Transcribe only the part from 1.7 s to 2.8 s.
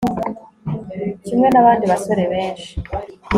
basore benshi